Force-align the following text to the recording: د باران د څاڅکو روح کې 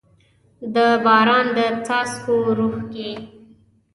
د 0.73 0.75
باران 1.05 1.45
د 1.57 1.59
څاڅکو 1.85 2.35
روح 2.57 2.75
کې 2.93 3.09